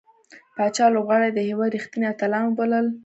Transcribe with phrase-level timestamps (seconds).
[0.55, 2.85] پاچا لوبغاړي د هيواد رښتينې اتلان وبلل.